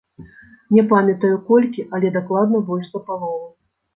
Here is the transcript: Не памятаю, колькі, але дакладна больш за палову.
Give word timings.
Не 0.77 0.83
памятаю, 0.93 1.33
колькі, 1.51 1.85
але 1.97 2.11
дакладна 2.17 2.61
больш 2.69 2.89
за 2.95 2.99
палову. 3.11 3.47